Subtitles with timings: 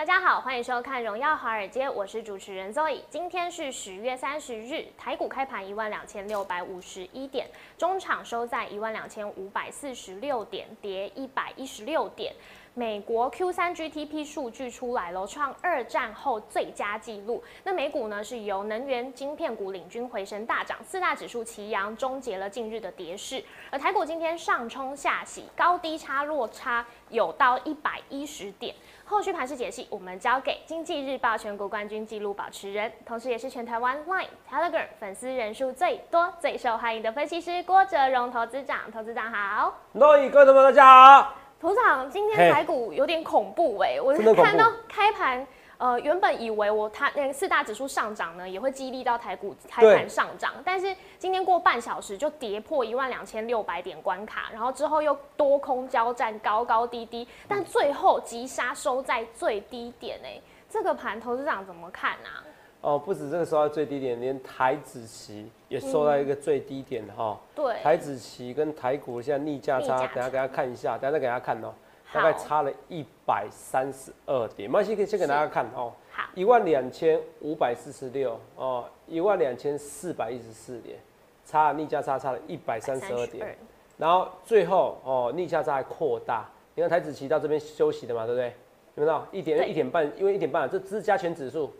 [0.00, 3.02] 大家好，欢迎收看《荣耀华尔街》，我是主持人 Zoe。
[3.10, 12.32] 今天是十月三十日，台股开盘一万两千六百五十一点，中场收在一万两千五百四十六点，跌一百一十六点。
[12.74, 17.42] 美国 Q 三 GTP 数据出来了，创二战后最佳纪录。
[17.64, 23.42] 那美股呢是由能源晶片股领军回升大涨，四大指数齐扬，终结了近日的跌势。
[23.70, 28.74] 而台股今天上冲下洗，高低差落差有到一百一十点。
[29.04, 38.90] 后续盘势解析，我们交给经济日报全国冠军纪录保持人，同时也是全台湾 Line、Telegram 粉丝人数最多、最受欢迎的分析师郭哲荣投资长。
[38.92, 41.34] 投资长好，各位观众朋友大家好。
[41.60, 45.46] 投资长，今天台股有点恐怖哎、我看到开盘。
[45.76, 60.38] 呃，原本以为我它那个四大指数上涨呢，也会激励到台股开盘上涨，但是今天过半小时就跌破一万两千六百点关卡，然后之后又多空交战，高高低低，但最后急杀收在最低点哎、
[60.68, 62.44] 这个盘投资长怎么看啊？
[62.80, 71.72] 哦，不止这个收到最低点，连台子期也收到一个最低点哈、对，台子期跟台股现在逆价差，等下给大家看一下，等下再给大家看哦、
[72.12, 80.98] 大概差了一百三十二点，没关系，可以先给大家看哦、好，一万两千五百四十六哦，一万两千四百一十四点，
[81.44, 83.58] 差逆价差差了一百三十二点，
[83.98, 88.54] 然后最后哦逆价差还扩大，你看台子期到这边休息的嘛，对不对？
[88.96, 90.10] 有没有一点一点半？
[90.18, 91.70] 因为一点半，这只是加权指数，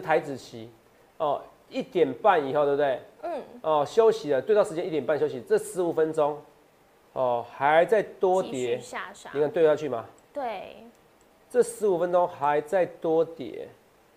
[0.00, 0.70] 台子期
[1.18, 3.00] 哦，一点半以后，对不对？
[3.22, 6.40] 嗯，哦，休息了，对到时间一点半休息，这十五分钟
[7.12, 10.04] 哦还在多继跌续，下杀你，看对下去吗？
[10.32, 10.76] 对，
[11.50, 13.68] 这十五分钟还在多跌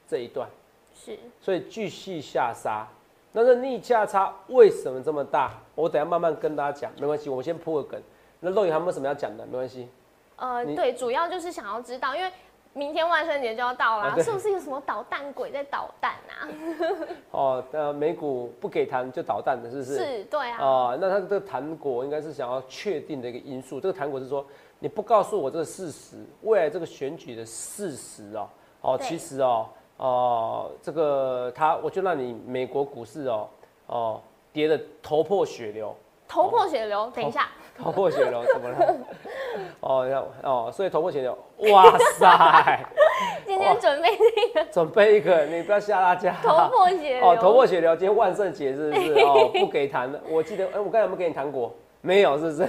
[0.08, 0.48] 这一段。
[0.94, 2.86] 是所以继续下杀。
[3.32, 5.54] 那这逆价差为什么这么大？
[5.76, 8.02] 我等下慢慢跟大家讲，没关系，我先铺个梗。
[8.42, 9.46] 那肉眼还有没有什么要讲的？
[9.46, 9.88] 没关系。
[10.36, 12.32] 呃，对，主要就是想要知道，因为
[12.74, 16.48] 明天万圣节就要到啦，啊是不是有什么捣蛋鬼在捣蛋啊？
[17.32, 19.98] 哦，呃，美股不给糖就捣蛋的，是不是？
[19.98, 23.82] 是，对啊，哦，那他这个糖果应该是想要确定的一个因素。
[23.82, 24.46] 这个糖果是说，
[24.78, 28.50] 你不告诉我这个事实，未来这个选举的事实哦，
[28.82, 33.50] 哦，对其实哦，哦，这个他我就让你美国股市哦，
[33.88, 34.22] 哦，
[34.54, 35.94] 跌得头破血流。
[36.28, 37.12] 头破血流。
[37.16, 37.50] 等一下，
[37.82, 38.96] 头破血流怎么了？
[39.82, 41.38] 哦，你看哦，所以头破血流，
[41.72, 42.80] 哇塞！
[43.46, 44.10] 今天准备
[44.54, 46.36] 这个准备一个，你不要吓大家。
[46.44, 47.28] 头破血流。
[47.30, 49.14] 哦，头破血流，今天万圣节是不是？
[49.22, 50.20] 哦，不给糖的。
[50.30, 51.74] 我记得，哎、我刚才有没有给你糖果？
[52.02, 52.68] 没有，是不是？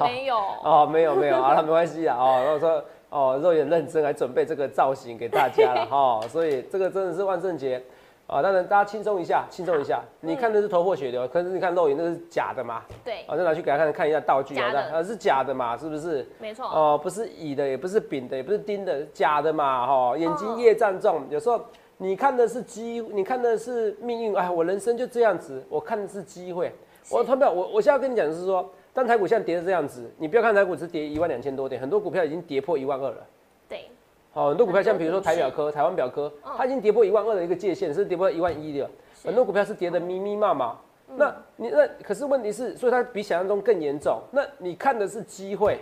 [0.00, 0.36] 没有。
[0.62, 2.16] 哦，没有没有，好了，没关系啊。
[2.18, 6.24] 哦，然后说，哦，肉眼认真，来准备这个造型给大家了哈、哦。
[6.28, 7.82] 所以这个真的是万圣节
[8.26, 10.02] 啊，当然大家轻松一下，轻松一下。
[10.20, 12.82] 你看的是头破血流，可是你看肉眼那是假的嘛？
[13.04, 15.76] 对，啊，再拿去给他看看一下道具啊，假的那啊是假的嘛？
[15.76, 16.26] 是不是？
[16.38, 16.64] 没错。
[16.66, 21.26] 哦，不是乙的，也不是丙的，也不是丁的，假的嘛，哈、眼睛嗯业障重。
[21.28, 21.60] 有时候
[21.98, 26.72] 你看的是机，你看的是命运，哎，我人生就这样子，我看的是机会。
[27.10, 33.26] 我他们，我我现在跟你讲的是说，当台股现在跌的这样子，你不要看台股只跌一万两千多点，很多股票已经跌破一万二了。
[33.68, 33.90] 对，
[34.34, 38.90] 好、很多股票像比如说台表科、台湾表科，嗯它已经跌破一万二的一个界限，是跌破一万一的。
[39.24, 40.76] 很多股票是跌的密密麻麻。
[41.16, 44.20] 那你那可是问题是，所以它比想象中更严重。
[44.32, 45.78] 那你看的是机会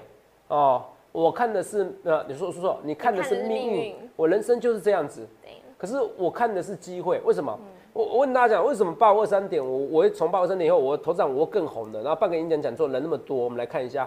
[0.49, 5.27] 哦，我看的是呃，你说说说，你看的是命运，我人生就是这样子。
[5.43, 7.59] 对，可是我看的是机会，为什么？
[7.95, 14.07] 我我问大家讲，为什么八五二三点，我我会从八五二三点以后，我头涨我会更红的，然后半个演讲讲座人那么多，我们来看一下。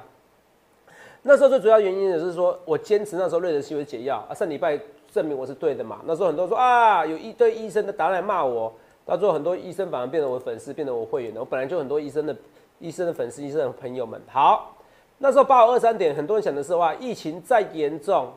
[1.27, 4.79] 那时候最主要原因也是说，我坚持那时候瑞德西韦解药啊，上礼拜
[5.11, 5.99] 证明我是对的嘛。
[6.05, 8.71] 那时候很多人说啊，有一堆医生的打来骂我，
[9.03, 11.39] 到最后很多医生反而变成我粉丝，变成我会员了。
[11.39, 12.35] 我本来就很多医生的
[12.77, 14.21] 医生的粉丝、医生的朋友们。
[14.27, 14.75] 好，
[15.17, 18.31] 那时候八五二三点，很多人想的是哇，疫情再严重，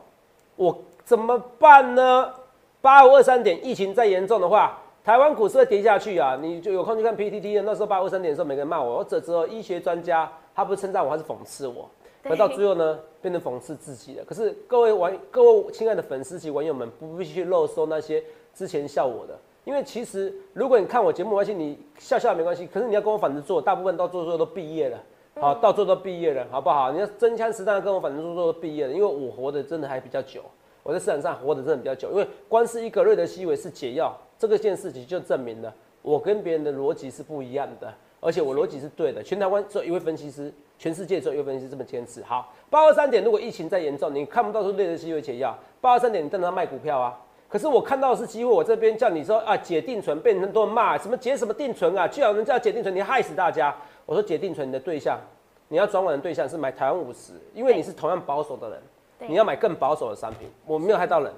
[0.55, 0.75] 我
[1.05, 2.33] 怎么办呢？
[2.81, 6.35] 八五二三点，疫情再严重的话，台湾股市会跌下去啊！
[6.41, 11.87] 你就有空去看 PTT 的，那时候八五二三点的时候，每个人骂我，我这之后医学专家他不是称赞我，他是讽刺我。
[12.21, 14.23] 对可到最后呢，变成讽刺自己了。
[14.25, 18.23] 可是各位网各位亲爱的粉丝及网友们，不必去漏搜那些
[18.53, 22.67] 之前笑我的，因为其实如果你看我节目没关系，你笑笑没关系。
[22.67, 24.97] 可是你要跟我反着做，大部分到做最后都毕业了，
[25.35, 26.91] 好，到最后都毕业了，好不好？
[26.91, 30.41] 你要真枪实弹的跟我反正说都毕业了，因为我活的真的还比较久，
[30.83, 39.23] 我在市场上活的真的比较久，因为光是一个瑞德西韦是解药，这个件事情就证明了我跟别人的逻辑是不一样的，而且我逻辑是对的。
[39.23, 42.21] 全台湾只有一位分析师，全世界只有一位分析师这么坚持。
[42.23, 47.17] 好，八二三点，如果疫情再严重，你看不到说瑞德西韦解药，八二三点你等着卖股票啊。
[47.47, 53.75] 可是我看到的是机会，我这边叫你说啊解定存，被很多人骂，什么解什么定存啊，居然人叫解定存，你害死大家。
[54.05, 55.19] 我说解定存你的对象，
[55.67, 60.47] 你要转稳的对象是买台湾五十，因为你是同样保守的人，你要买更保守的商品。
[60.65, 61.31] 我没有害到人，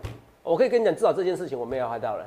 [0.44, 2.26] 我可以跟你讲，至少这件事情我没有害到人，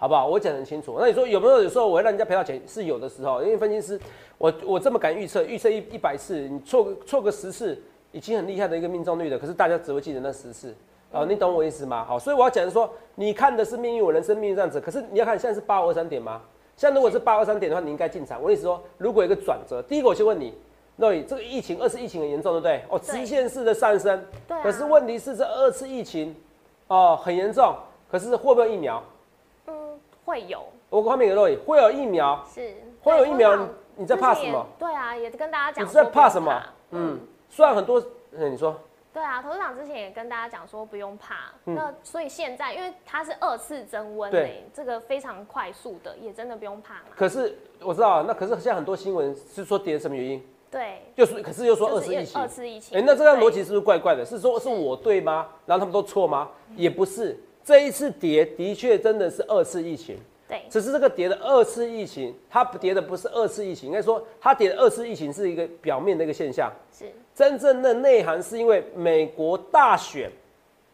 [0.00, 0.28] 好不好？
[0.28, 0.96] 我讲很清楚。
[1.00, 2.62] 那你说有没有有时候我会让人家赔到钱？
[2.68, 4.00] 是有的时候，因为分析师，
[4.38, 7.76] 我我这么敢预测，预测一一百次，你错错个十次，
[8.12, 9.36] 已经很厉害的一个命中率了。
[9.36, 10.72] 可是大家只会记得那十次。
[11.10, 12.04] 哦，你懂我意思吗？
[12.04, 14.80] 好，所以我要讲说，你看的是命运，我人生命运这样子。
[14.80, 16.42] 可是你要看现在是八二三点吗？
[16.76, 18.40] 现在如果是八二三点的话，你应该进场。
[18.40, 20.54] 我意思说，如果有一个转折，第一个我先问你，
[20.94, 22.82] 那这个疫情二次疫情很严重，对不对？
[22.88, 24.22] 哦，直线式的上升。
[24.46, 24.62] 对。
[24.62, 26.36] 可是问题是这二次疫情，
[26.86, 27.74] 哦，很严重。
[28.08, 29.02] 可是会不会疫苗？
[30.28, 30.62] 嗯，会有。
[30.90, 32.44] 我画面给肉眼，会有疫苗。
[32.54, 32.74] 是。
[33.02, 33.56] 会有疫苗，
[33.96, 34.66] 你在怕什么？
[34.78, 35.84] 对啊，也跟大家讲。
[35.84, 36.62] 你在怕什么？
[36.90, 38.02] 嗯，虽然很多，
[38.32, 38.78] 嗯，你说。
[39.10, 46.96] 对啊，投资长之前也跟大家讲说不用怕，那所以现在因为它是二次增温诶，这个非常快速的，也真的不用怕。
[47.16, 50.46] 可是我知道，那可是现在很多新闻是说跌什么原因？
[50.70, 52.96] 对，就是可是又说二次疫情，二次疫情。
[52.96, 54.24] 哎，那这样逻辑是不是怪怪的？
[54.24, 55.48] 是说是我对吗？
[55.66, 56.50] 然后他们都错吗？
[56.76, 60.16] 也不是，这一次跌的确真的是二次疫情。
[60.48, 66.72] 对，只是这个跌的二次疫情，它跌的不是二次疫情，应该说它跌的二次疫情是一个表面的一个现象。
[66.90, 67.04] 是。
[67.34, 70.30] 真正的内涵是因为美国大选。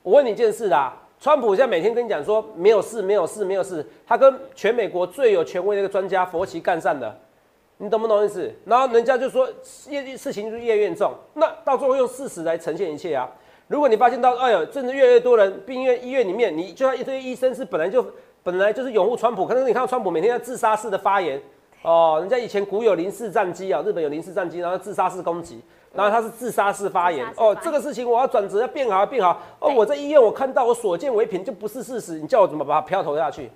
[0.03, 3.87] 我问你一件事啦，川普现在每天跟你讲说没有事，没有事，没有事。
[4.05, 7.17] 他跟全美国最有权威的一个专家佛奇干上的，
[7.77, 8.53] 你懂不懂意思？
[8.65, 9.49] 然后人家就说
[9.89, 13.31] 越事情就越严重，那到最后用事实来呈现一切啊。
[13.67, 18.05] 如果你发现到，哎呦，甚至越来越多人病院医院里面，你就算一堆医生是本来就
[18.43, 21.41] 本来就是拥护川普，可是你看到川普每天在自杀式的发言
[21.83, 25.61] 哦，人家以前古有零式战机啊，日本有零式战机，然后自杀式攻击。
[25.95, 33.49] 然后他是自杀式发言哦，这个事情我要转折要变好要变好哦，我在医院我看到我所见为凭就不是事实，你叫我怎么把它漂投下去？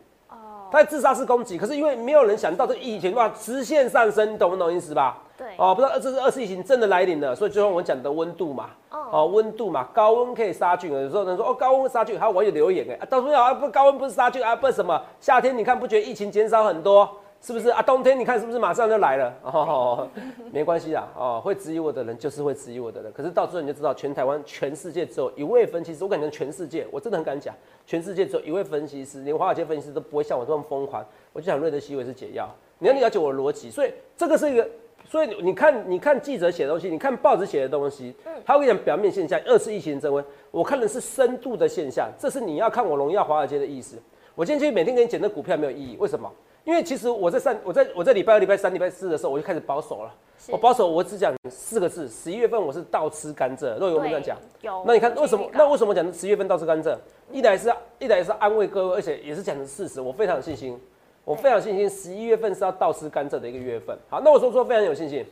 [0.68, 5.18] 哦，他自杀式攻击，可是因为没有人想到这疫情哇直线上升，你懂不懂意思吧？
[5.36, 17.08] 对，哦，不知道这是二次疫情真的来临了，所以就像我讲的温度嘛，哦，温度嘛，高温可以杀菌，有时候人说哦高温杀菌，还有网友留言哎，到时候啊不高温不是杀菌啊不什么，夏天你看不觉得疫情减少很多？
[17.40, 17.80] 是不是啊？
[17.80, 19.32] 冬天你看是不是马上就来了？
[19.42, 20.08] 哦，
[20.52, 21.08] 没关系啦。
[21.16, 23.12] 哦，会质疑我的人就是会质疑我的人。
[23.12, 26.02] 可是到最后你就知道，全台湾、全世界只有一位分析师。
[26.04, 27.54] 我感觉全世界，我真的很敢讲，
[27.86, 31.04] 全世界只有一位分析师，连华尔街分析师都不会像我这么疯狂。
[31.32, 32.48] 我就想瑞德西韦是解药。
[32.80, 34.68] 你要了解我的逻辑，所以这个是一个，
[35.06, 38.14] 所以你看，你看记者写的东西，你看报纸写的东西，
[38.44, 40.24] 他会讲表面现象，二次疫情增温。
[40.50, 43.96] 我看的是深度的现象，这是你要看我荣耀华尔街的意思。
[44.34, 46.30] 我今天其实每天给你讲的股票没有意义，为什么？
[46.68, 50.14] 因为其实我在上，我在我在礼拜二、礼拜三、礼拜四的时候，我就开始保守了。
[50.50, 53.74] 我保守，我只讲四个字：十一月份我是倒吃甘蔗。
[53.78, 54.84] 若有我们这样讲，有。
[54.86, 55.48] 那你看为什么？
[55.54, 56.94] 那为什么讲十一月份倒吃甘蔗？
[57.32, 59.98] 一来是，一来是安慰各位，而且也是讲的事实。
[59.98, 60.78] 我非常有信心，
[61.24, 63.96] 我非常有信心，十一月份是要倒吃甘蔗的一个月份。
[64.10, 65.24] 好，那我说说非常有信心，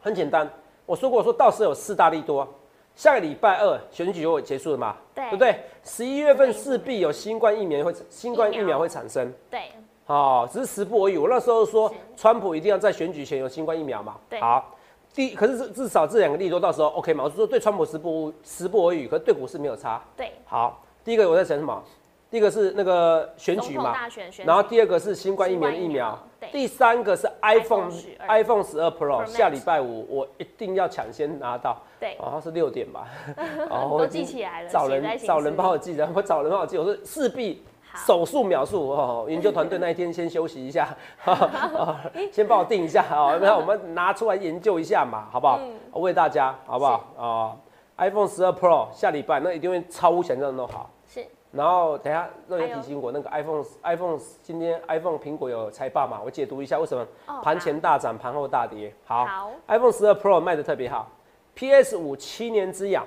[0.00, 0.50] 很简单。
[0.86, 2.48] 我说过，我说到时有四大利多。
[2.96, 4.96] 下个礼拜二选举就会结束了嘛？
[5.14, 5.60] 对，对不对？
[5.84, 9.30] 十一月份势必有新冠疫苗会，新冠疫苗会产生。
[9.50, 9.60] 对。
[10.08, 11.16] 哦，只是时不我与。
[11.16, 14.16] 我那时候说，川普一定要在选举前有新冠疫苗嘛。
[14.28, 14.40] 对。
[14.40, 14.74] 好，
[15.14, 17.24] 第可是至至少这两个利多到时候 OK 嘛？
[17.24, 20.02] 我说对川普时不时不我与，可是对股市没有差。
[20.16, 20.32] 对。
[20.46, 21.82] 好，第一个我在想什么？
[22.30, 23.96] 第一个是那个选举嘛，
[24.44, 26.18] 然后第二个是新冠疫苗疫苗，
[26.52, 27.90] 第三个是 iPhone
[28.28, 31.76] iPhone 十二 Pro，下礼拜五我一定要抢先拿到。
[32.00, 32.16] 对。
[32.20, 33.08] 然后是六点吧。
[33.70, 34.68] 哦，都记起来了。
[34.70, 36.78] 找人找人帮我记的，我找人帮我记。
[36.78, 37.62] 我说势必。
[37.94, 40.88] 手速秒速哦，研究团队那一天先休息一下，
[42.30, 45.58] 先帮我定一下啊，那我们拿出来研究一下嘛，好不好？
[45.92, 47.56] 我为大家好不好啊
[47.96, 50.90] ？iPhone 十二 Pro 下礼拜那一定会超乎想象的好。
[51.08, 51.26] 是。
[51.50, 56.20] 然后等下热言提醒我，那个 iPhone iPhone 今天 iPhone 苹果有财报嘛？
[56.22, 57.06] 我解读一下为什么
[57.42, 58.92] 盘前大涨，盘后大跌。
[59.06, 61.08] 好，iPhone 十二 Pro 卖的特别好
[61.54, 63.02] ，PS 五七年之痒，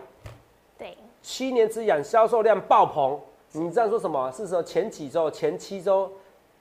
[0.78, 3.20] 对，七年之痒销售量爆棚。
[3.54, 4.32] 你这样说什么？
[4.32, 6.12] 是说前几周、前七周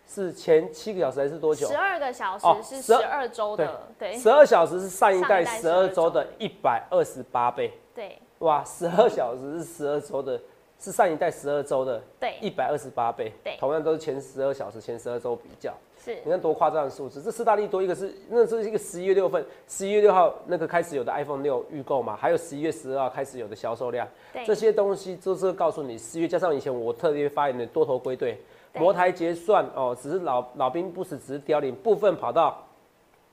[0.09, 1.69] 是前七个小时还是多久？
[1.69, 7.73] 十二个小时是十二周的，对，十二小时是上一代十二周的一百二十八倍。
[7.95, 10.41] 对，哇，十二小时是十二周的
[10.81, 12.35] 是上一代十二周的对。
[12.41, 13.57] 一百二十八倍，对。
[13.59, 16.17] 同样都是前十二小时、前十二周比较，是。
[16.25, 17.21] 你看多夸张的数字。
[17.21, 24.45] 这四大利多，一个是那是一个十一月六份，十一月六号那个开始有的 iPhone 六预购嘛，还有十一月十二号开始有的销售量，对。
[24.47, 28.39] 这些东西就是告诉你，十月加上以前我特别发言的多头归队，
[28.73, 28.81] 对。
[28.81, 32.67] 摩台结算哦，只是老老兵不死，只是凋零，部分跑到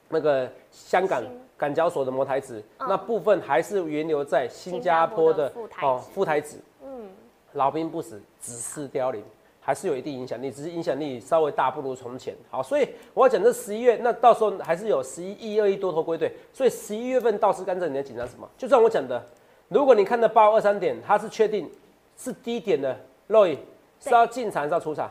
[0.09, 1.23] 那个香港
[1.55, 2.87] 港交所的摩台指，嗯。
[2.89, 5.51] 那部分还是源留在新加坡的
[5.81, 6.61] 哦指副台指，嗯，
[7.57, 9.23] 老兵不死，只是凋零，
[9.59, 12.35] 还是有一定影响力，只是影响力稍微大不如从前。
[12.51, 18.47] 好，所以我要讲这十一月，那到时候还是有十一亿、二亿多头归队，所以十一月份倒是干这，你在紧张什么？
[18.57, 19.21] 就像我讲的，
[19.69, 21.69] 如果你看到八二三点，它是确定
[22.15, 22.95] 是低点的
[23.29, 23.57] ，LOY
[23.99, 25.09] 是要进场还是要出场？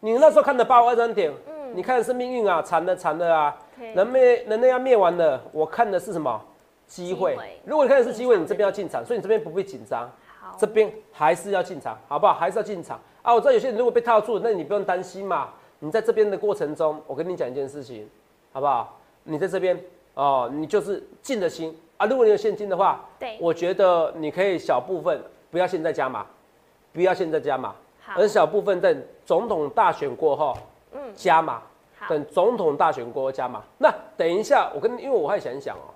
[0.00, 1.32] 你那时候看的八二三点，
[1.74, 6.38] 你看的是命运啊，惨的惨的啊，对人灭人类要灭完了，我看的是什么？
[6.86, 7.38] 机会。
[7.64, 10.10] 如果你看的是机会，你这边要进场，所以你这边不必紧张。
[10.52, 12.34] 好，这边还是要进场，好不好？
[12.34, 13.34] 还是要进场啊！
[13.34, 15.50] 我知道有些人如果被套住，那你不用担心嘛。
[15.78, 18.08] 你在这边的过程中，我跟你讲一件事情，
[18.52, 18.98] 好不好？
[19.24, 19.78] 你在这边
[20.14, 22.06] 哦，你就是进的心啊。
[22.06, 26.26] 如果你有现金的话，对，我觉得你可以小部分，不要现在加码，
[26.92, 30.56] 不要现在加码，好而小部分等总统大选过后，
[30.92, 31.62] 嗯加码。
[32.08, 33.62] 等总统大选过后加码。
[33.78, 35.86] 那等一下，我跟因为我还想一想哦、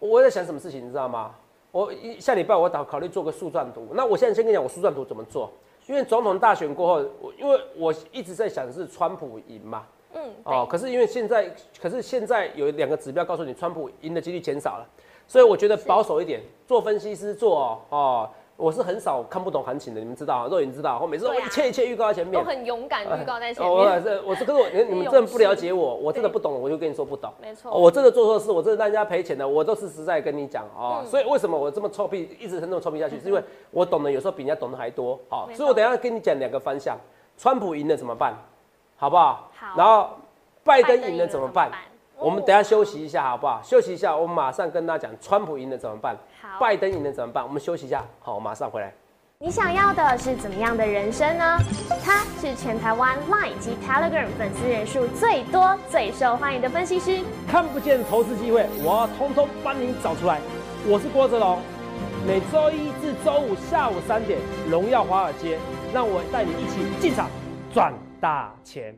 [0.00, 1.32] 我在想什么事情，你知道吗？
[1.72, 3.88] 我一下礼拜我打考虑做个速战图。
[3.94, 5.50] 那我现在先跟你讲我速战图怎么做，
[5.86, 11.50] 因为总统大选过后，我因为我一直在想是川普赢嘛，嗯，哦，可是因为现在，
[11.80, 14.86] 可是现在有两个指标告诉你川普赢的几率减少了，
[15.26, 22.48] 所以我觉得保守一点，做分析师做哦哦，我是很少看不懂行情的，你们知道啊，肉眼知道，我每次都对啊一切一切预告在前面都。
[22.48, 27.32] 很勇敢预告在前面，是我是，可是我你你们真的不了解我，我真的不懂，我就跟你说不懂。
[27.40, 31.00] 没错，哦我真的做错事，我真的让人家赔钱的，我都是实在跟你讲哦。
[31.02, 35.18] 嗯所以为什么我这么臭屁，一直那么臭屁下去，是因为我懂得有时候比人家懂得还多。
[35.28, 36.96] 好，所以我等一下跟你讲两个方向，
[37.36, 38.34] 川普赢了怎么办，
[38.96, 39.50] 好不好？
[39.58, 40.10] 好然后
[40.62, 41.70] 拜登赢了怎么办？
[42.22, 43.60] 哦我们等一下休息一下好不好？
[43.64, 47.42] 休息一下，我们马上跟大家讲川普赢了怎么办，好，拜登赢了怎么办？
[47.44, 48.92] 我们休息一下，好，我马上回来。
[49.40, 51.58] 你想要的是怎么样的人生呢？
[52.04, 57.18] 他是全台湾 Line 及 Telegram 粉丝人数最多、最受欢迎的分析师。
[57.48, 60.38] 看不见投资机会，我要通通帮你找出来。
[60.86, 61.58] 我是郭哲龙，
[62.24, 64.38] 每周一至周五下午三点，
[64.70, 65.58] 荣耀华尔街，
[65.92, 67.28] 让我带你一起进场
[67.74, 68.94] 赚大钱。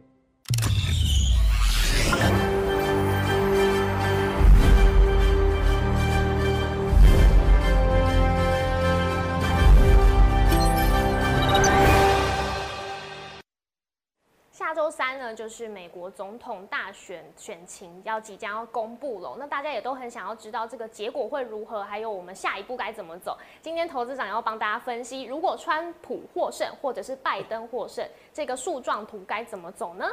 [14.75, 23.39] 下周三呢，就是美国总统大选选情要即将要公布了，那大家也都很想要知道这个结果会如何，还有我们下一步该怎么走。
[23.63, 30.09] 今天投资长要帮大家分析，如果川普获胜或者是拜登获胜，这个树状图该怎么走呢？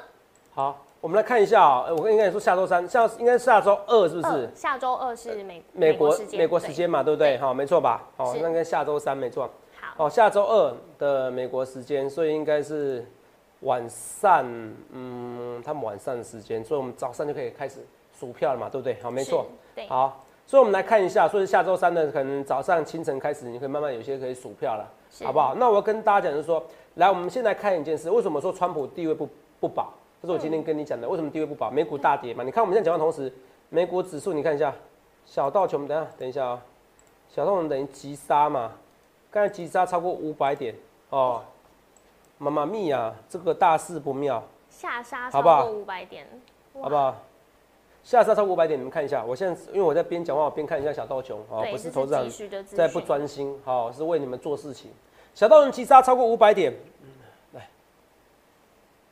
[0.53, 4.47] 好，我们来看一下啊、呃我跟应该说下周三，下应该是下周二是不是？
[4.53, 7.31] 下周二是美美国时间，美国时间嘛，对不对？
[7.31, 8.07] 对好，没错吧？
[8.15, 9.49] 好，是那跟下周三没错。
[9.95, 13.03] 好，哦，下周二的美国时间，所以应该是
[13.61, 14.45] 晚上，
[14.91, 17.79] 嗯，他们晚上的时间，所以我们早上就可以开始
[18.13, 18.97] 数票了嘛，对不对？
[19.01, 19.45] 好，没错。
[19.75, 24.91] 对，好，所以我们来看一下，所以下周三的可能早上清晨开始，你可以慢慢有些可以数票了，
[25.23, 25.55] 好不好？
[25.55, 26.63] 那我要跟大家讲就是说，
[26.95, 29.93] 来，我们先来看一件事，为什么说川普地位不不保？
[30.21, 31.71] 这是我今天跟你讲的，为什么地位不保？
[31.71, 33.31] 美股大跌嘛，你看我们现在讲话同时，
[33.69, 34.73] 美股指数你看一下，
[35.25, 36.61] 小道琼，等一下等一下啊、
[37.29, 38.71] 小道琼等于急杀嘛，
[39.31, 40.75] 刚才急杀超过五百点
[41.09, 41.41] 哦，
[42.41, 44.43] 妈妈咪呀，这个大事不妙。
[44.67, 46.25] 下杀超过五百点，
[46.73, 47.15] 好不好？
[48.03, 49.23] 下杀超过五百点，你们看一下。
[49.23, 52.27] 我现在因为我在边讲话，我边看一下小道琼，啊，不是投资人
[52.65, 54.89] 在不讯专心，好、是为你们做事情。
[55.35, 57.09] 小道琼急杀超过五百点，嗯
[57.53, 57.69] 来，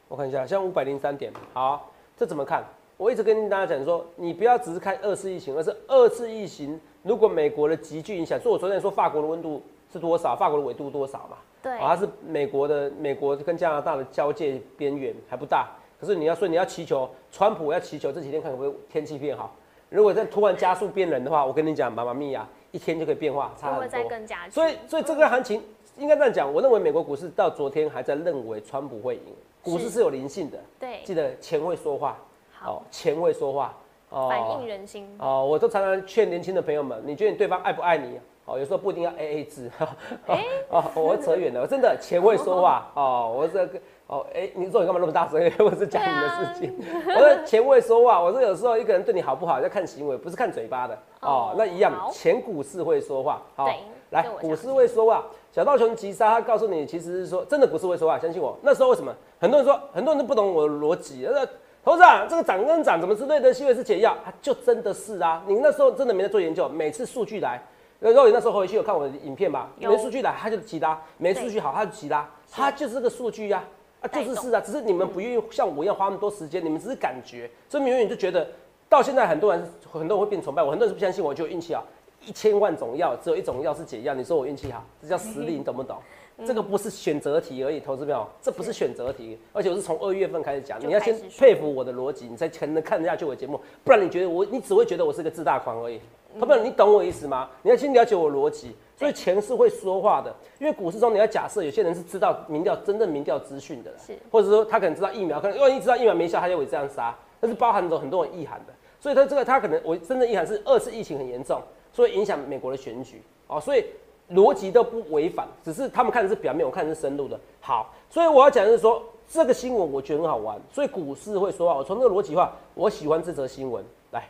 [0.08, 2.64] 我看一下，像五百零三点，好，这怎么看？
[2.98, 9.62] 我一直跟大家讲说，你不要只是看二次疫情，而是二次疫情如果美国的急剧影响，所以我昨天说法国的温度
[9.94, 11.38] 是多少，法国的纬度多少嘛？
[11.62, 19.54] 对哦，它是美国的美国跟加拿大的交界边缘还不大，可是你要说你要祈求川普要祈求这几天看可不可以天气变好。
[19.90, 24.04] 如果再突然加速变冷的话，我跟你讲，妈妈咪呀，一天就可以变化，差很多。
[24.08, 25.64] 更加剧，所以，所以这个行情
[25.98, 29.22] 应该这样讲，我认为美国股市到昨天还在认为川普会赢，
[29.64, 32.18] 股市是是有灵性的，对，记得钱会说话，
[32.52, 33.76] 好，钱会说话，
[34.10, 38.20] 哦反映人心，哦，我都常常劝年轻的朋友们，你觉得你对方爱不爱你？
[38.50, 39.70] 哦，有时候不一定要 A A 制。
[40.70, 42.92] 哦，我扯远了，真的钱会说话。
[42.96, 45.40] 哦，我这个哦，哎、你说你干嘛那么大声？
[45.60, 46.76] 我是讲你的事情。
[47.08, 48.20] 我说钱会说话。
[48.20, 50.96] 我说有时候一个人对你好不好要看行为，不是看嘴巴的。
[51.22, 53.42] 哦哦，那一样好，钱股市会说话。
[53.56, 53.76] 好对，
[54.10, 58.58] 来，股市会说话，小道琼急杀，他告诉你其实是说真的股市会说话，相信我。
[58.64, 61.28] 那时候为什么很多人说很多人都不懂我的逻辑？
[61.32, 61.46] 那
[61.82, 63.54] 投资长这个涨跟涨怎么是对的？
[63.54, 65.42] 西维是解药，它就真的是啊。
[65.48, 67.62] 你那时候真的没在做研究，每次数据来，
[68.00, 69.70] 那肉眼那时候回去有看我的影片吧？
[69.78, 69.92] 有。
[69.92, 73.64] 没数据来他就急拉，没数据好他就急拉，他就是这个数据呀、
[74.02, 78.48] 啊，就是是啊，只是你们不愿意像我一样花那么多时间，你们只是感觉，所以你永远就觉得
[78.88, 81.84] 到现在很多人很多人会变崇拜我，很多人是不相信我，就有运气啊。
[82.26, 85.98] 一千万种药，只有一种药是解药，你说我运气好，这叫实力，你懂不懂？
[86.46, 96.00] 这个不是选择题而已，投资票，这不是选择题，而且我是从二月份开始讲，你要先佩服我的逻辑，你才才能看得下去我的节目，不然你觉得我，你只会觉得我是个自大狂而已。
[96.38, 97.50] 投票，你懂我意思吗？
[97.62, 108.74] 你要先了解我逻辑，所以钱是会说话的，因为股市中你要假设有些人是知道民调真正民调资讯的啦，是或者说他可能知道疫苗，可能万一知道疫苗没效，他就会这样杀，那是包含着很多人意涵的。
[109.00, 111.62] 所以他这个他可能我真正意涵是二次疫情很严重，
[111.94, 113.86] 所以影响美国的选举哦，所以
[114.32, 117.40] 逻辑都不违反，只是他们看的是表面，我看的是深入的。
[117.62, 121.76] 好，所以我要讲的是说这个新闻我觉得很好玩，所以股市会说话。
[121.78, 123.84] 我从这个逻辑化，我喜欢这则新闻。
[124.12, 124.28] 来，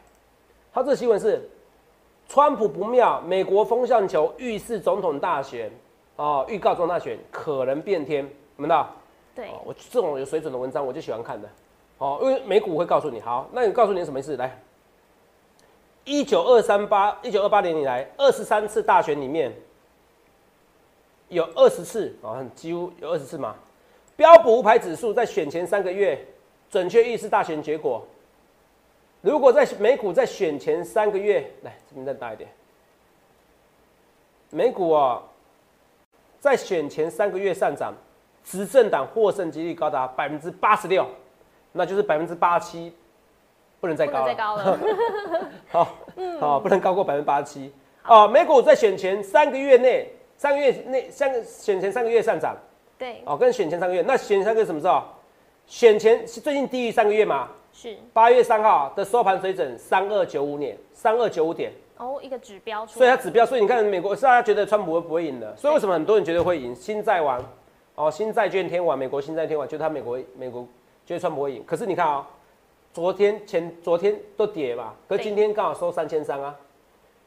[0.72, 1.50] 他这个新闻是
[2.30, 5.70] 川普不妙，美国风向球预示总统大选
[6.16, 8.24] 哦，预告总统大选可能变天，
[8.56, 8.88] 你们知道？
[9.36, 11.50] 对哦，我这种有水准的文章我就喜欢看的。
[11.98, 14.38] 哦，因为美股会告诉你，好，那你告诉你什么意思？
[14.38, 14.62] 来，
[16.06, 19.52] 一九二三八一九二八年以来，二十三次大选里面，
[21.30, 23.56] 有二十次啊，很几乎有二十次嘛。
[24.16, 26.24] 标普五百指数在选前三个月
[26.70, 28.06] 准确预示大选结果。
[29.22, 32.50] 如果在美股在选前三个月，来这边再大一点，
[34.50, 35.22] 美股啊，
[36.40, 37.94] 在选前三个月上涨，
[38.44, 41.06] 执政党获胜几率高达百分之八十六，
[41.74, 42.94] 那就是百分之八七，
[43.82, 44.34] 不能再不能高了。
[44.34, 44.80] 再高了，
[45.70, 45.96] 好，
[46.40, 47.74] 好，不能高过百分之八十七。
[48.06, 52.56] 哦，美股在选前三个月内，三个月内三个选前三个月上涨，
[52.98, 55.04] 对，哦，跟选前三个月，那选前三个月什么时候？
[55.68, 57.50] 选前是最近低于三个月嘛？
[57.74, 57.98] 是。
[58.14, 66.74] 八月三号的收盘水准三二九五点，三二九五点，哦，一个指标出来，所以它指标，所以你看美国是大家觉得川普会不会赢的，所以为什么很多人觉得会赢？
[66.76, 67.44] 新债王，
[67.96, 70.68] 哦，新债券天王，美国新债天王，觉得他美国美国
[71.06, 72.28] 觉得川普会赢，可是你看啊、
[72.94, 76.56] 昨天前昨天都跌嘛，可是今天刚好收三千三啊，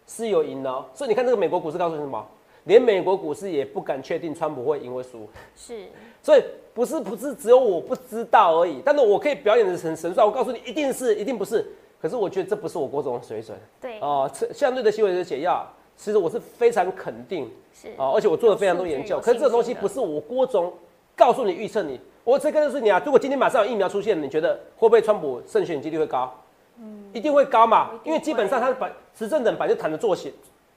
[0.06, 0.84] 是有赢的哦。
[0.94, 2.26] 所以你看这个美国股市告诉你什么？
[2.64, 5.86] 连美国股市也不敢确定川普会赢会输，是。
[6.22, 11.66] 所以不是不是只有我不知道而已，但是我可以表演的很神算，我告诉你一定是一定不是，
[12.00, 13.58] 可是我觉得这不是我国总的水准。
[13.80, 17.50] 对，哦、这相对的新闻的解药，其实我是非常肯定。
[17.74, 17.88] 是。
[17.96, 20.72] 哦，而且我做了非常多研究，可是这个东西不是我郭总
[21.16, 26.32] 告诉你预测你，我只告诉你啊，如果今天马上有疫苗出现，你觉得会不会川普胜选几率会高？
[26.78, 30.32] 嗯，一定会高嘛因为基本上会他把执政党本来就谈着做选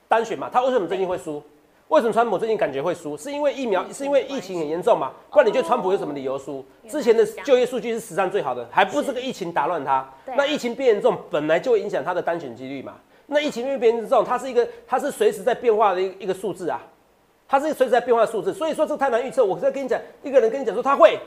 [0.07, 1.41] 单选嘛，他为什么最近会输？
[1.89, 3.15] 为什么川普最近感觉会输？
[3.15, 5.11] 是因为疫苗，是因为疫情很严重嘛？
[5.29, 6.65] 不然你觉得川普有什么理由输？
[6.87, 10.07] 之前的就业数据是史上最好的，还不是这个疫情打乱它？
[10.25, 12.95] 对啊那疫情变严重，本来就会影响他的单选几率嘛。
[13.27, 16.81] 那疫情越变严重，它是一个，它是随时在变化的一一个数字啊。
[17.47, 19.45] 它是随时在变化的数字，所以说这太难预测。
[19.45, 21.19] 我在跟你讲，一个人跟你讲说他会，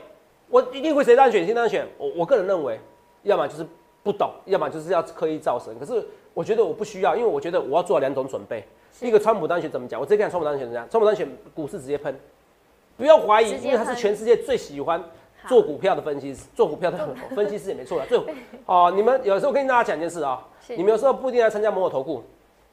[0.49, 1.87] 我一定会谁当选，谁当选。
[1.97, 2.77] 我我个人认为，
[3.23, 3.65] 要么就是
[4.03, 5.73] 不懂，要么就是要刻意造神。
[5.79, 8.61] 可是我觉得我不需要，因为我觉得我要做两种准备。
[8.99, 9.97] 是一个川普当选怎么讲？
[9.97, 10.85] 我直接看川普当选怎么样？
[10.89, 12.13] 川普当选股市直接喷，
[12.97, 15.01] 不要怀疑，因为他是全世界最喜欢
[15.47, 16.97] 做股票的分析师，做股票的
[17.33, 18.05] 分析师也没错啦。
[18.09, 18.19] 最
[18.65, 22.21] 哦，你们有时候跟大家讲一件事啊、是你们有时候不一定要参加某某投顾。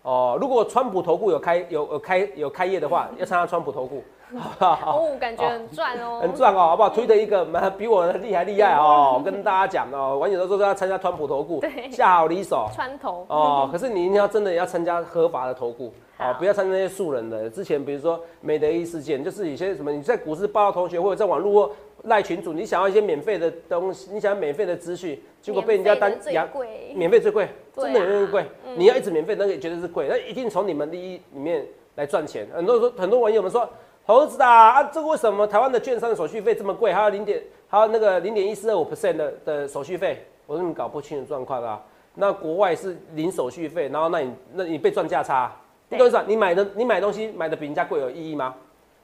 [0.03, 4.05] 哦，如果川普投顾有开有有开有开业的话，要参加川普投顾，
[4.39, 4.99] 好不好？
[4.99, 6.89] 哦，感觉很赚哦，很赚哦，好不好？
[6.91, 13.69] 推的一个蛮比我厉害厉害哦，我跟大家讲哦，网友都说要参加川普投顾对，下好离手穿头哦。
[13.73, 17.49] 可是你一定要真的要参加合法的投顾哦好，不要参加那些素人的。
[17.51, 21.71] 之前比如说美德一事件，就是有些什么你在股市报道同学或者在网络
[22.05, 28.45] 赖群主，你想要一些免费的东西，你想要免费的资讯，结果被人家单免费最养贵，免费最贵，真的免费贵。
[28.77, 32.47] 你要一直免费，那个绝对是贵，那一定从你们利益里面来赚钱。
[32.55, 33.69] 很多人说，很多网友们说，
[34.07, 36.93] 猴子啊，啊，这个为什么台湾的券商的手续费这么贵？
[36.93, 41.85] 还有零点，还有那个零点一四二五 percent 的的手续费，我说你们搞不清楚状况啊。
[42.15, 45.55] 那国外是零手续费，然后那你那你被赚价差，
[45.89, 46.25] 你懂意思吧？
[46.27, 48.55] 你买的你买东西买的比人家贵有意义吗？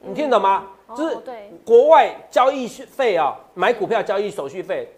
[0.00, 0.66] 你听得懂吗？
[0.96, 1.16] 就是
[1.64, 4.88] 国外交易费啊，买股票交易手续费，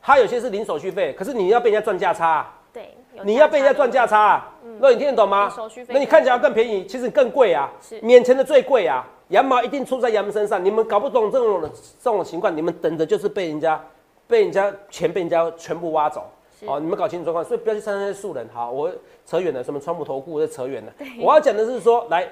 [0.00, 5.84] 它有些是零手续费，可是你要被人家赚价差啊、对，你要被人家赚价差、啊，那你听得懂吗手续？
[5.84, 10.64] 费那你看起来更便宜，其实更贵啊是，免钱的最贵啊，羊毛一定出在羊身上。
[10.64, 11.60] 你们搞不懂这种
[12.02, 13.80] 这种情况，你们等着就是被人家
[14.26, 16.24] 被人家钱被人家全部挖走。
[16.64, 18.48] 是哦，你们搞清楚状况，所以不要去参加那些素人。
[18.52, 18.90] 好，我
[19.26, 20.92] 扯远了，什么川普投顾这扯远了。
[21.20, 22.28] 我要讲的是说，来，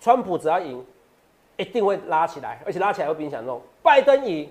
[0.00, 0.84] 川普只要赢，
[1.56, 3.60] 一定会拉起来，而且拉起来会比你想中。
[3.82, 4.50] 拜登赢，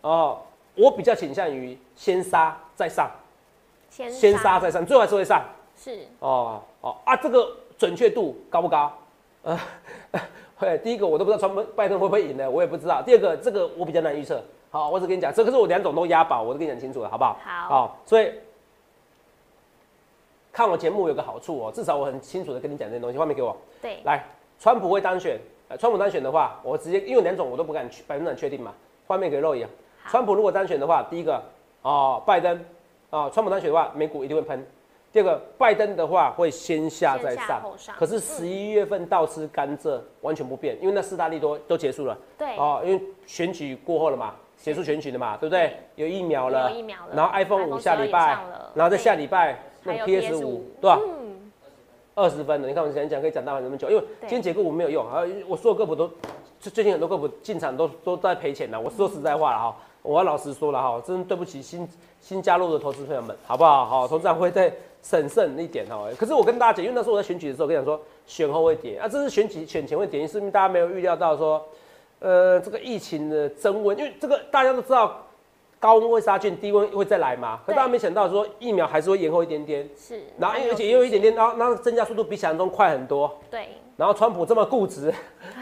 [0.00, 0.38] 哦，
[0.74, 3.10] 我比较倾向于先杀再上，
[3.90, 5.44] 先先杀再上，最后还是会上。
[5.76, 8.92] 是哦哦啊，这个准确度高不高？
[9.42, 9.60] 呃，
[10.56, 13.02] 会第一个我都不知道川普拜登会不会赢呢，我也不知道。
[13.02, 14.42] 第二个这个我比较难预测。
[14.70, 17.38] 好，我只跟你讲，这可是我两种都押宝，我都跟你讲清楚了，好不好？
[17.68, 17.98] 好。
[18.04, 18.32] 所以
[20.56, 23.18] 看我节目有个好处哦，至少我很清楚的跟你讲这些东西。
[23.18, 23.54] 画面给我。
[23.82, 23.98] 对。
[24.04, 24.24] 来，
[24.58, 25.38] 川普会当选。
[25.78, 28.72] 川普当选的话，我直接因为两种我都不敢百分之百确定嘛。
[29.06, 29.68] 画面给肉眼。
[30.08, 31.42] 川普如果当选的话，第一个
[31.82, 32.58] 哦，拜登
[33.10, 34.66] 啊，川普当选的话，美股一定会喷。
[35.12, 37.62] 第二个，拜登的话会先下再上，
[37.98, 42.16] 可是十一月份倒吃甘蔗完全不变，因为那四大利多都结束了。
[42.38, 42.56] 对。
[42.56, 45.76] 哦，因为选举过后了嘛，结束选举了嘛，对不对？
[45.96, 46.70] 有疫苗了。
[46.70, 47.14] 有疫苗了。
[47.14, 48.38] 然后 iPhone 五下礼拜，
[48.74, 51.00] 然后在下礼拜那 PS 五，对吧？
[52.14, 56.10] 二十分的，你看我前讲可以讲到那么久，因为今天解个股没有用啊，我所有个股都
[56.58, 58.80] 最近很多个股进场都都在赔钱了。
[58.80, 61.86] 我说实在话了哈，我要老实说了哈，真对不起新
[62.22, 63.84] 新加入的投资朋友们，好不好？
[63.84, 64.72] 好，投资长会再
[65.02, 66.08] 审慎一点哈。
[66.18, 71.62] 可是我跟大家讲，因为那时候我在选举的时候，跟你讲说选后会跌啊，这是选举选前会跌，是因为大家没有预料到说，
[72.20, 75.22] 呃，这个疫情的增温，因为这个大家都知道。
[75.86, 77.60] 高温会杀菌，低温会再来嘛？
[77.64, 80.20] 可大家没想到说疫苗还是会延后一点点，是。
[80.36, 83.32] 然后而且也有一点点，然后然后增加速度比想象中快很多。
[83.48, 83.68] 对。
[83.96, 85.14] 然后川普这么固执，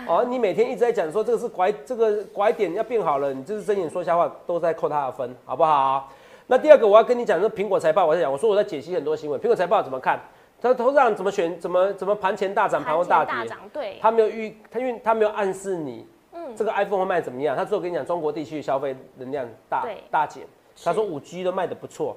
[0.08, 6.10] 哦，你每天一直在讲说这个是拐这个拐点要变好了，你就是睁眼说瞎话，都在扣他的分，好不好？
[6.46, 10.18] 那第二个我要跟你讲，说苹果财报，我在讲，我说我在解析很多新闻，苹果财报怎么看？
[10.62, 11.60] 他头上怎么选？
[11.60, 13.34] 怎么怎么盘前大涨，盘后大跌？
[13.70, 13.98] 对。
[14.00, 16.06] 他没有预，他因为他没有暗示你，
[16.46, 17.56] 嗯，这个 iPhone 会卖怎么样？
[17.56, 20.46] 他只有跟你讲中国地区消费能量大大减。
[20.84, 22.16] 他说五 G 都卖的不错，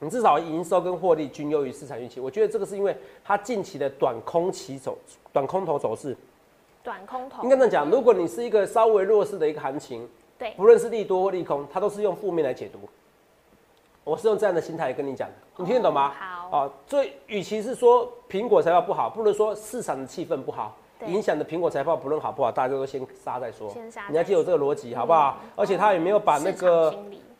[0.00, 2.18] 你至少营收跟获利均优于市场预期。
[2.20, 4.98] 我觉得这个是因为它近期的短空期走
[5.32, 6.16] 短空头走势，
[6.82, 7.88] 短空头应该这样讲。
[7.88, 12.80] 如果你是一个稍微弱势的一个行情，对，不论是利多或利空，它都是用负面来解读。
[14.02, 16.12] 我是用这样的心态跟你讲，你听得懂吗？
[16.18, 16.58] 好。
[16.58, 20.76] 啊，所以与其是说苹果财报不好，不如说市场的气氛不好，
[21.06, 23.70] 影响的苹果财报不论好不好，大家都先杀再说。
[23.70, 24.02] 先杀。
[24.08, 25.38] 你要记住这个逻辑，好不好？
[25.56, 26.94] 而且他也没有把那个。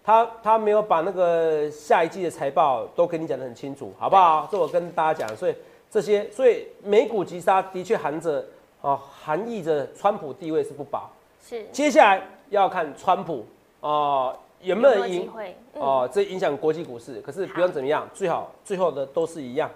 [0.07, 4.46] 他他没有把那个下一季的财报都跟你讲的很清楚，好不好？
[4.53, 5.55] 这我跟大家讲，所以
[5.90, 8.44] 这些，所以美股急杀的确含着
[8.83, 11.11] 哦，含义着川普地位是不保。
[11.42, 11.64] 是。
[11.72, 13.46] 接下来要看川普
[13.81, 15.31] 哦有没有赢
[15.72, 17.18] 哦，这影响国际股市。
[17.22, 19.70] 可是不用怎么样，最好最后的都是一样，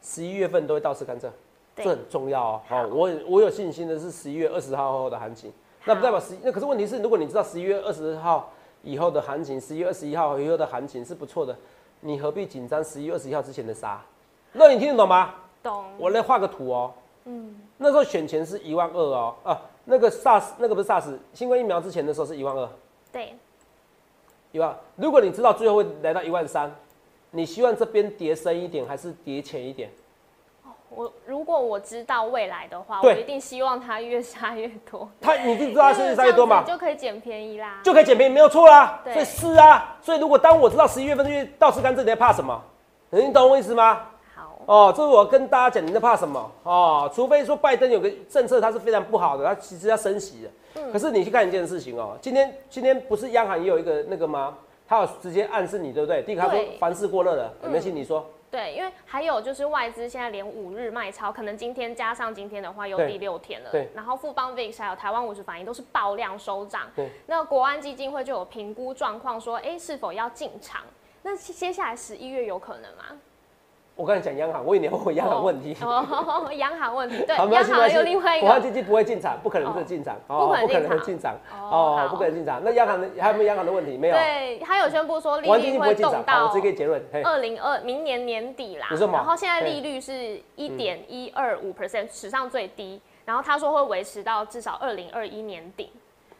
[0.00, 1.26] 十一月份都会倒吃甘蔗，
[1.84, 2.60] 这很重要哦。
[2.68, 5.52] 好，我我有信心的是十一月二十号后的行情，
[5.84, 8.50] 那不代表十那可是问题是，如果你知道十一月二十号。
[8.84, 11.54] 以后的行情，十一月二十一号以后的行情是不错的，
[12.00, 14.00] 你何必紧张十一月二十一号之前的杀？
[14.52, 15.34] 那你听得懂吗？
[15.60, 15.84] 懂。
[15.98, 16.94] 我来画个图哦。
[17.24, 17.56] 嗯。
[17.76, 22.68] 那时候选前是一万二哦，啊，那个 SARS 那个不是 SARS，新冠疫苗之前的时候是一万二。
[23.10, 23.34] 对。
[24.52, 26.72] 一万，如果你知道最后会来到一万三，
[27.32, 29.90] 你希望这边跌深一点还是跌浅一点？
[30.90, 35.08] 我如果我知道未来的话，我一定希望它越杀越多。
[35.20, 36.64] 它你一定知道它越杀越多嘛？
[36.66, 39.00] 就可以捡便宜啦，就可以捡便宜，没有错啦。
[39.04, 42.60] 所以是啊，所以如果当我知道十一月份越倒吃甘蔗，你在怕什么？
[43.10, 44.00] 你懂我意思吗？
[44.34, 46.50] 好哦，这是我跟大家讲，你在怕什么？
[46.62, 50.50] 哦，除非说拜登有个政策，它是非常不好的，它其实要升息的。
[50.76, 50.92] 嗯。
[50.92, 54.54] 可是你去看一件事情哦，今天今天不是央行也有一个那个吗？
[54.88, 56.22] 他有直接暗示你，对不对？
[56.22, 58.24] 第一个他说凡事过热了，有没有信你说？
[58.50, 63.70] 对，因为还有就是外资现在连五日卖超，可能今天加上今天的话，又第六天了。
[63.70, 63.88] 对。
[63.94, 66.90] 然后富邦 VIX 还有台湾五十反应都是爆量收涨。
[66.96, 67.10] 对。
[67.26, 70.82] 那国安基金会就有评估状况，说，哎，是否要进场？
[71.22, 73.04] 那接下来十一月有可能吗？
[73.98, 75.76] 我刚才讲央行，我以为你问我央行问题。
[75.82, 78.46] 哦，央行问题，对，央行有另外一个。
[78.46, 81.34] 国安基金不会进场，不可能是进场，不可能进场。
[81.50, 82.62] 哦，不可能进场。
[82.62, 83.98] 那央行的还有没有央行的问题？
[83.98, 84.14] 没有。
[84.14, 86.46] 对，他有宣布说利率会动到。
[86.46, 87.02] 我直接结论。
[87.24, 88.86] 二零二明年年底啦。
[89.12, 93.02] 然后现在利率是一点一二五 percent，史上最低。
[93.24, 95.90] 然后他说会维持到至少二零二一年底。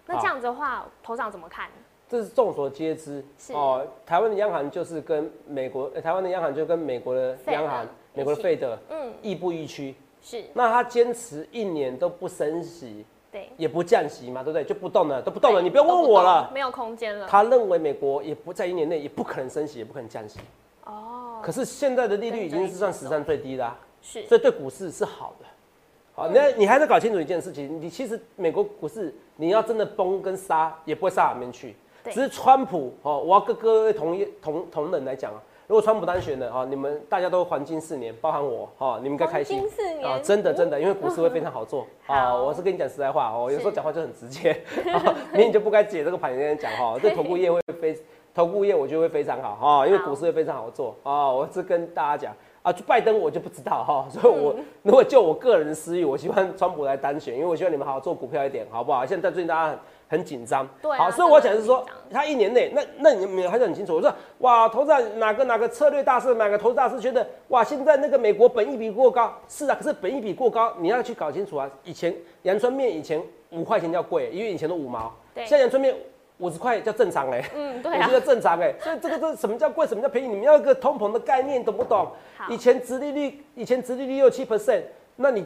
[0.06, 1.66] 那这样子的话，头长怎么看？
[2.08, 9.94] 这是众所皆知哦，台湾的央行就是跟美国，台湾的央行就跟美国的央行，美国的费德，嗯，亦步亦趋。
[10.20, 14.64] 是，那他坚持一年都不升息，对，也不降息嘛，对不对？
[14.64, 17.26] 就不动了，都不动了，你不要问我了，没有空间了。
[17.28, 20.40] 他认为美国也不在一年内也不可能升息，也不可能降息。
[20.84, 21.40] 哦。
[21.42, 25.46] 可是现在的利率已经是算史上最低的，是，所以对股市是好的。
[26.14, 31.76] 好，那你还是搞清楚一件事情，你其实美国股市你要真的崩跟杀，也不会杀哪边去。
[32.08, 32.14] 对。
[32.14, 39.58] 只是川普哦，我要跟各位同业同同仁来讲啊，如果川普当选了啊，你们大家都黄金四年，包含我哈，你们应该开心。
[39.58, 40.06] 黄金四年。
[40.06, 41.86] 啊，真的真的，因为股市会非常好做。
[42.06, 44.52] 啊，好我是跟你讲实在话哦，有时候讲话就很直接，
[44.92, 47.96] 啊 明明就不该解这个盘，跟人讲哈， 对投顾业会非
[48.34, 52.34] 投顾业我觉得会非常好哈，因为股市会非常好做啊，我是跟大家讲。
[52.60, 59.06] 啊，就拜登我就不知道哈，所以我、嗯如果就我个人的私欲，我希望川普来当选，因为我希望你们好好做股票一点，好不好？
[59.06, 63.94] 现在最近大家很很紧张，对啊好，所以我讲的是说他一年内，那那你们还是很清楚。
[63.94, 71.70] 我说，哇，投资人哪个哪个策略大师，哪个投资大师觉得，哇，现在那个美国本益比过高，是啊，可是本益比过高，你要去搞清楚啊。
[71.84, 75.94] 以前阳春面以前五块钱叫贵，因为以前都五毛，对现在阳春面
[76.38, 80.28] 五十块叫正常哎、嗯，对啊我觉，得正常哎、所以这个这什么叫贵，什么叫便宜？
[80.28, 82.08] 你们要一个通膨的概念，懂不懂？
[82.48, 84.82] 以前殖利率，以前殖利率六七 percent，
[85.16, 85.44] 那你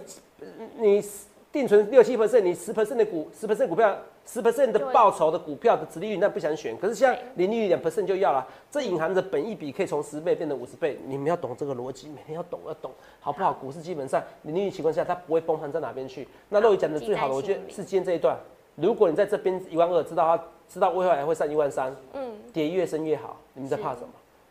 [0.78, 1.02] 你
[1.52, 6.74] 定存六七 percent，你十 percent 的股十 percent 股票，十 percent 的对报酬的股票的殖利率，那不想选。
[6.78, 13.52] 可是现在零利率两 percent 就要了，这隐含着本一比可以从十倍变成五十倍，你们要懂这个逻辑，每天要懂要懂，好不好？
[13.52, 16.26] 股市基本上零利率情况下，它不会崩盘在哪边去。
[16.48, 18.34] 那肉宇讲的最好的，我觉得是今天这一段。
[18.76, 24.08] 如果你在这边一万二，知道它知道未来会上一万三，嗯，跌越深越好，你们在怕什么？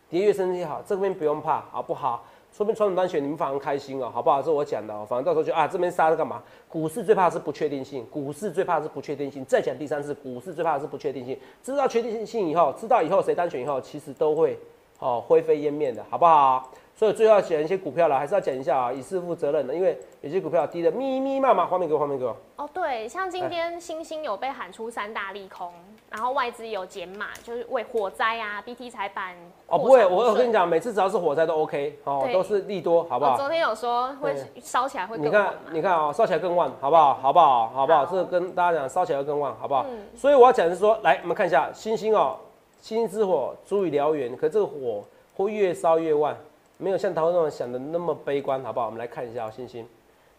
[0.07, 2.23] 跌越深越好，这边不用怕，好不好？
[2.51, 4.41] 说明传统当选，你们反而开心哦，好不好？
[4.41, 6.43] 这是我讲的哦，反正到时候就啊，这边杀了干嘛？
[6.67, 9.43] 股市最怕是不确定性，股市最怕是不确定性。
[9.45, 11.37] 再讲第三次，股市最怕是不确定性。
[11.63, 14.59] 知道确定性以后，知道以后谁当选以后，其实都会
[14.99, 16.69] 哦灰飞烟灭的，好不好？
[16.95, 22.36] 所以最后要讲一些股票了，还是要讲一下啊，以示负责任的，因为有些股票低的密密麻麻，画面给我，画面给我。
[22.58, 25.71] 哦对，像今天星星有被喊出三大利空，
[26.12, 29.36] 然后外资有减码，就是为火灾啊、BT 彩板。
[29.65, 33.38] 哦，不会，我我跟你讲，每次只要是火灾都 OK，哦，都是利多，好不好我？
[33.38, 37.15] 昨天有说会对烧起来会你看更旺，嘛，你看啊、烧起来更旺，好不好？
[37.15, 37.69] 好不好？
[37.69, 38.06] 好不好？
[38.06, 39.86] 好这个跟大家讲，烧起来会更旺，好不好？
[39.89, 42.38] 嗯所以我要讲的是说，来，我们看一下星星哦，
[42.80, 45.04] 星星之火足以燎原，可这个火
[45.36, 46.36] 会越烧越旺，
[46.82, 48.88] 没有像台湾那种想的那么悲观，好不好？
[48.88, 49.88] 我们来看一下哦，星星，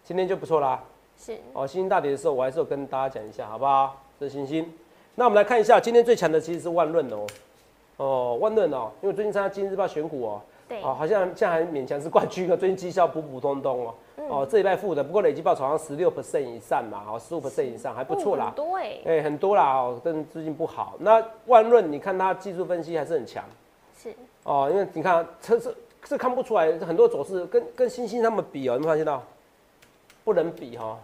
[0.02, 0.82] 今天就不错啦。
[1.16, 4.02] 是哦，星星大跌的时候，我还是有跟大家讲一下，好不好？
[4.18, 4.68] 这是星星。
[5.14, 7.26] 那我们来看一下，今天最强的其实是万润哦。
[7.98, 13.94] 哦，万润哦，因为我最近参加《今日报》选股哦，对，哦，好像现在还勉强是冠军哦，最近绩效普普通通哦。
[14.16, 18.54] 嗯哦，这礼拜负的，不过累计报酬好像十六 percent 以上嘛，好十五 percent 以上，还不错啦很。
[18.54, 20.94] 多哎，哎、很多啦，哦，但最近不好。
[20.98, 23.44] 那万润，你看它技术分析还是很强
[23.96, 25.72] 是哦，因为你看这这
[26.04, 29.22] 这看不出来，很多走势跟跟星星他们比哦，有没有发现到？
[30.24, 30.98] 不能比哈、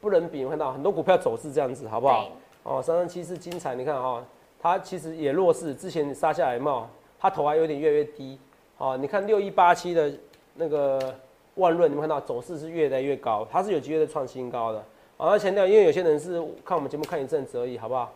[0.00, 2.30] 不能比，有没看到很多股票走势这样子，好不好？
[2.62, 4.24] 哦，三三七是精彩，你看哈、
[4.60, 6.88] 它其实也弱势，之前杀下来嘛？
[7.18, 8.38] 它头还有点越来越低。
[8.78, 10.12] 哦，你看六一八七的
[10.54, 11.14] 那个
[11.56, 14.84] 万润，你们看到走势是越来越高，它是有机会的创新高的。
[15.16, 18.12] 我，要强调，因为有些人是看我们节目看一阵子而已，好不好？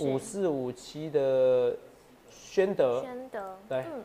[0.00, 1.74] 五四五七的
[2.30, 4.04] 宣德，宣德，对嗯，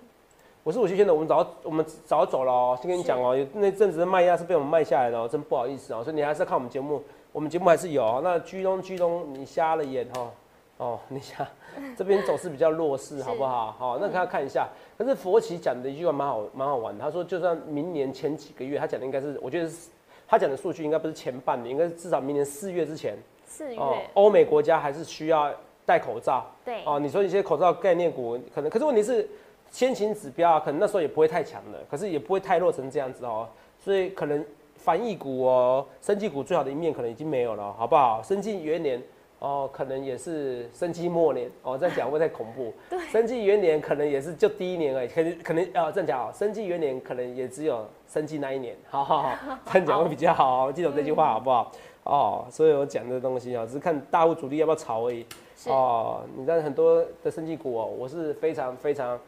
[0.63, 2.77] 五四五七宣德，我们早我们早走了哦。
[2.79, 6.03] 先跟你讲哦，有那阵子的卖压是被我们卖下来的哦，真不好意思哦。
[6.03, 8.21] 所以你还是要看我们节目，我们节目还是有哦。
[8.23, 10.31] 那居东居东，你瞎了眼哈、
[10.77, 11.47] 哦，你瞎，
[11.97, 13.75] 这边走势比较弱势，好不好？
[13.79, 14.67] 好，那大家看一下。
[14.99, 17.03] 可是佛奇讲的一句话蛮好，蛮好玩的。
[17.03, 19.89] 他说，就算明年前几个月，他讲的应该是，我觉得是
[20.27, 25.51] 他讲的数据应该不是前半年，应该是至少明年四月之前四哦月，，欧美国家还是需要
[25.87, 26.45] 戴口罩。
[26.63, 29.27] 对，哦，你说一些口罩概念股可能，可是问题是
[29.71, 33.47] 先行指标啊，可能那时候也不会太强的，可是也不会太弱成这样子哦，
[33.79, 38.21] 所以可能防疫股哦，生技股最好的一面可能已经没有了，好不好？
[38.21, 39.01] 生技元年
[39.39, 42.73] 哦，可能也是生技末年哦，这样讲会太恐怖？
[42.89, 49.35] 对生技元年可能也是就第一年而已，可能可能啊，这样讲哦，生技元年可能也只有生技那一年，好 好好，
[49.71, 51.71] 这样讲会比较好哦，记得这句话好不好？
[52.03, 55.25] 哦，所以我讲这东西啊，只是看大户主力要不要炒而已。
[55.67, 59.19] 哦，你看很多的生技股哦，我是非常非常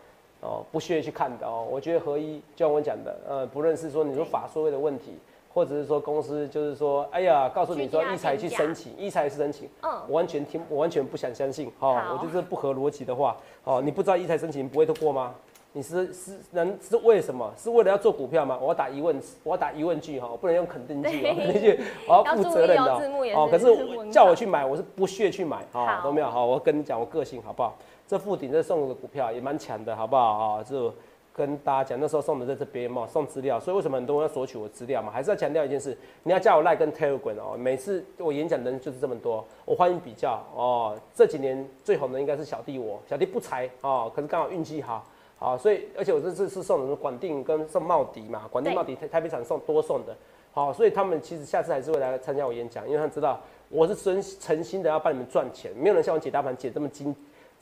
[0.43, 1.65] 哦不屑去看的哦。
[1.71, 5.17] 我觉得合一，就像我讲的，呃，不论是说你说法所谓的问题，
[5.53, 15.33] 或者是说公司就是说，哎呀，告诉你说一财去申请，一财是申请，嗯，我完全听，我完全不想相信，哦，我觉得这不合逻辑的话，哦，你不知道一财申请不会通过吗？
[15.75, 17.51] 你是是能是为什么？
[17.57, 18.59] 是为了要做股票吗？
[18.61, 22.93] 我要打疑问，我要打疑问句哈，我不能用肯定句，肯定句我要负责任的
[23.33, 23.47] 哦。
[23.49, 23.65] 可是
[24.11, 27.75] 叫我去买，我是不屑去买，哦，好都没有好，我跟你讲我个性好不好？
[28.07, 30.63] 这附顶这送的股票也蛮强的，好不好啊？
[30.63, 30.93] 就
[31.33, 35.11] 跟大家讲，那时候送的在这边嘛，送资料，所以为什么很多人要索取我资料嘛？
[35.11, 37.57] 还是要强调一件事，你要加我 Line 跟 Telegram 哦。
[37.57, 40.95] 每次我演讲的人就是这么多，我欢迎比较哦。
[41.15, 45.03] 这几年最红的应该是小弟我，小弟不才哦，可是刚好运气好。
[45.39, 50.15] 好，所以而且我这次是送的是管定跟送茂迪嘛，广定茂迪台台北厂送多送的，
[50.53, 57.13] 好，所以他们其实下次还是会来参加我演讲，因为他们知道我是真诚心的要帮你们赚钱，没有人像我解大盘解这么精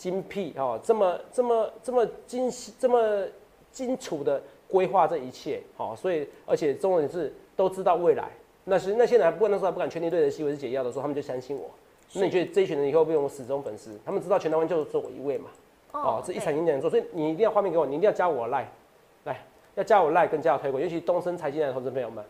[0.02, 3.24] 精辟哦，这么这么这么精细、这么
[3.72, 8.28] 清楚的规划这一切，好，所以而且中文是都知道未来。
[8.64, 11.70] 那是那些人还不那时候还不敢确定对的西维是解药的时候，他们就相信我。
[12.14, 13.92] 那你觉得这一群人以后会不会我死忠粉丝？
[14.04, 15.52] 他们知道全台湾就只有我一位嘛？
[15.92, 18.68] 哦，这一场演讲做，所以你一定要画面给我，你一定要加我赖，
[19.26, 19.40] 来
[19.76, 22.26] 要加我赖跟加我推广，尤其东升财经的投资朋友们。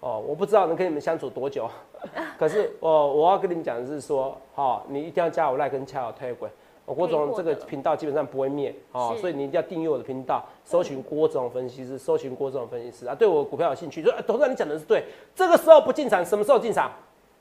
[0.00, 1.70] 哦，我不知道能跟你们相处多久，
[2.36, 6.50] 可是我我要跟你们讲的是说，好，你一定要加我赖跟加我推广。
[6.84, 13.14] 我郭总这个频道基本上不会灭啊，所以你一定要订阅我的频道，搜寻郭总分析师，搜寻郭总分析师啊。
[13.14, 16.90] 对我股票有兴趣，说董事长你讲的是对，这个时候不进场，什么时候进场？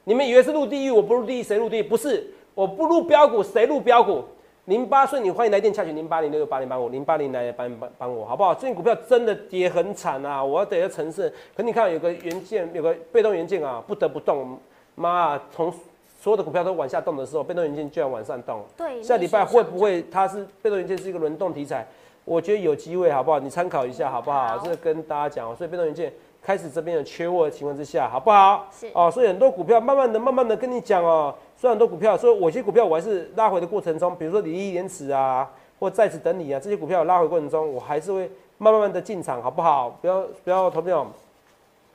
[0.03, 1.83] 你们以为是入地狱，我不入地狱，谁入地狱？
[1.83, 4.23] 不是，我不入标股，谁入标股？
[4.65, 8.53] 零八岁，你欢迎来电洽询零八零六六八零八五零八零来帮帮帮我好不好？
[8.53, 11.33] 最近股票真的跌很惨啊，我要等下承认。
[11.55, 14.57] 可你看有个元件，有个被动元件啊，不得不动。
[14.93, 15.73] 妈，从
[16.21, 18.63] 所有的股票都往下动的时候，被动元件就要往上动。
[18.77, 21.83] 对，下礼拜会不会它是被动元件是一个轮动题材？
[22.23, 23.39] 我觉得有机会，好不好？
[23.39, 24.55] 你参考一下，好不好？
[24.59, 28.67] 这个跟大家讲，所以被动元件开始这边有缺货的情况之下，好不好？
[28.71, 31.33] 是哦，所以很多股票慢慢的、慢慢的跟你讲哦。
[31.57, 38.29] 虽然很多股票，所以我些股票我还是拉回的过程中，比如说李一、延迟啊，或在此等你啊，这些股票拉回过程中，我还是会
[38.59, 39.89] 慢慢慢的进场，好不好？
[39.99, 41.07] 不要不要投票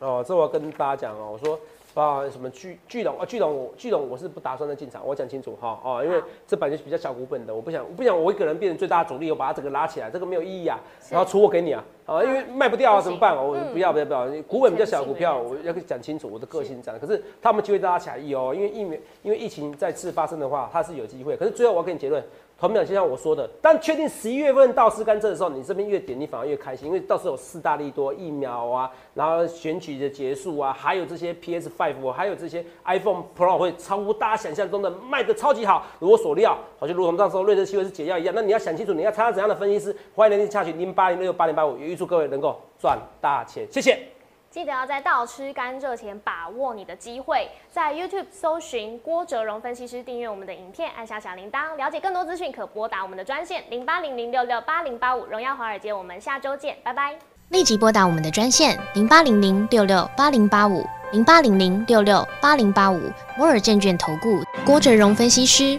[0.00, 1.56] 哦，这我要跟大家讲哦，我说。
[2.00, 10.78] 啊，什么巨巨龙啊，巨龙我巨龙我是不打算再进场，我讲清楚哈哦，因为这本就是比较小股本的，我不想我不想我一个人变成最大的主力，我把它整个拉起来，这个没有意义啊。
[11.10, 13.34] 然后出货给你啊，啊，因为卖不掉啊，怎么办？
[13.34, 17.00] 我不要不要不要，股本比较小股票，我要讲清楚我的个性这样。
[17.00, 21.34] 可是他们机会拉起来有，因为疫苗因为疫情再次发生的话，它是有机会。
[21.34, 22.22] 可是最后我要给你结论。
[22.58, 38.34] 同样，就像我说的，当确定十一月份到四甘蔗的时候，你这边越点，你反而越开心，因为到时候有四大利多疫苗啊，然后选举的结束啊，还有这些 PS Five，还有这些 iPhone Pro 会超乎大家想象中的卖的超级好，如我所料，好像如同到时候瑞德西韦是解药一样。
[38.34, 39.94] 那你要想清楚，你要参加怎样的分析师？
[40.14, 44.15] 欢迎您下去零八零六八零八五，也预祝各位能够赚大钱，谢谢。
[44.56, 55.26] 记得要在倒吃甘蔗前把握你的机会，在 YouTube 搜寻郭哲荣分析师，订阅我们的影片，按下小铃铛，了解更多资讯可拨打我们的专线零八零零六六八零八五。
[55.26, 57.14] 荣耀华尔街，我们下周见，拜拜。
[57.50, 62.98] 立即拨打我们的专线零八零零六六八零八五零八零零六六八零八五
[63.36, 65.78] 摩尔证券投顾郭哲荣分析师。